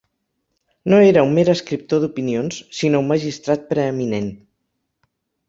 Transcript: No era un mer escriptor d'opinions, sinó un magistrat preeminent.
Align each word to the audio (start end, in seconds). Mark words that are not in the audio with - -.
No 0.93 1.01
era 1.09 1.25
un 1.27 1.35
mer 1.39 1.43
escriptor 1.53 2.01
d'opinions, 2.05 2.57
sinó 2.79 3.03
un 3.05 3.13
magistrat 3.13 3.69
preeminent. 3.75 4.33